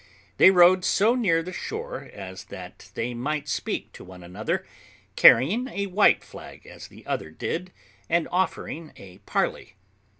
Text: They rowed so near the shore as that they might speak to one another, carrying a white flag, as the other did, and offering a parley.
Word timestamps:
They 0.37 0.49
rowed 0.49 0.83
so 0.83 1.13
near 1.13 1.43
the 1.43 1.53
shore 1.53 2.09
as 2.11 2.45
that 2.45 2.89
they 2.95 3.13
might 3.13 3.47
speak 3.47 3.93
to 3.93 4.03
one 4.03 4.23
another, 4.23 4.65
carrying 5.15 5.67
a 5.67 5.85
white 5.85 6.23
flag, 6.23 6.65
as 6.65 6.87
the 6.87 7.05
other 7.05 7.29
did, 7.29 7.71
and 8.09 8.27
offering 8.31 8.93
a 8.97 9.19
parley. 9.27 9.75